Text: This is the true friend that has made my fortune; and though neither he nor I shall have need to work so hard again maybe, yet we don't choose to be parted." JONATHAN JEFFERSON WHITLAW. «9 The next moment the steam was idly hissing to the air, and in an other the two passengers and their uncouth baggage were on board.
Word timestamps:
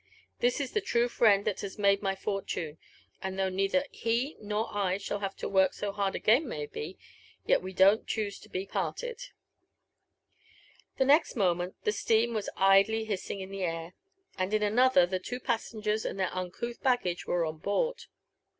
This 0.39 0.59
is 0.59 0.71
the 0.71 0.81
true 0.81 1.07
friend 1.07 1.45
that 1.45 1.59
has 1.61 1.77
made 1.77 2.01
my 2.01 2.15
fortune; 2.15 2.79
and 3.21 3.37
though 3.37 3.49
neither 3.49 3.85
he 3.91 4.35
nor 4.41 4.75
I 4.75 4.97
shall 4.97 5.19
have 5.19 5.33
need 5.33 5.37
to 5.41 5.49
work 5.49 5.75
so 5.75 5.91
hard 5.91 6.15
again 6.15 6.49
maybe, 6.49 6.97
yet 7.45 7.61
we 7.61 7.71
don't 7.71 8.07
choose 8.07 8.39
to 8.39 8.49
be 8.49 8.65
parted." 8.65 9.21
JONATHAN 10.97 10.97
JEFFERSON 10.97 10.97
WHITLAW. 10.97 10.97
«9 10.97 10.97
The 10.97 11.13
next 11.13 11.35
moment 11.35 11.75
the 11.83 11.91
steam 11.91 12.33
was 12.33 12.49
idly 12.57 13.05
hissing 13.05 13.41
to 13.41 13.45
the 13.45 13.63
air, 13.63 13.93
and 14.39 14.51
in 14.55 14.63
an 14.63 14.79
other 14.79 15.05
the 15.05 15.19
two 15.19 15.39
passengers 15.39 16.03
and 16.03 16.19
their 16.19 16.33
uncouth 16.35 16.81
baggage 16.81 17.27
were 17.27 17.45
on 17.45 17.59
board. 17.59 18.05